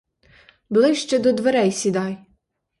Ближче 0.69 1.19
до 1.19 1.31
дверей 1.33 1.71
сідай. 1.71 2.17